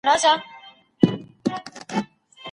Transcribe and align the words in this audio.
اسلام 0.03 0.39
حق 1.51 1.69
تضمینوي. 1.73 2.05